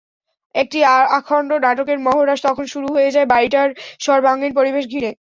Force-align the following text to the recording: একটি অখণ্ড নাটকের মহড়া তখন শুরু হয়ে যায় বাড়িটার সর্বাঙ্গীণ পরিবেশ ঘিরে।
একটি 0.55 0.79
অখণ্ড 1.17 1.51
নাটকের 1.65 1.99
মহড়া 2.05 2.35
তখন 2.45 2.65
শুরু 2.73 2.87
হয়ে 2.95 3.13
যায় 3.15 3.27
বাড়িটার 3.33 3.69
সর্বাঙ্গীণ 4.05 4.51
পরিবেশ 4.59 4.83
ঘিরে। 4.93 5.09